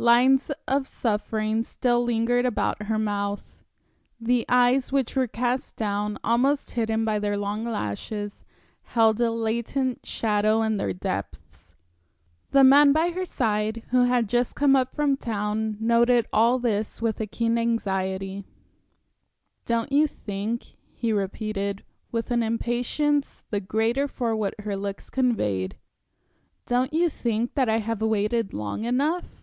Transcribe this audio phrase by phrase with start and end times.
[0.00, 3.62] Lines of suffering still lingered about her mouth.
[4.18, 8.42] The eyes which were cast down, almost hidden by their long lashes,
[8.84, 11.74] held a latent shadow in their depths.
[12.50, 17.02] The man by her side, who had just come up from town, noted all this
[17.02, 18.46] with a keen anxiety.
[19.66, 25.76] "Don't you think," he repeated, with an impatience the greater for what her looks conveyed,
[26.64, 29.36] "don't you think that I have waited long enough?"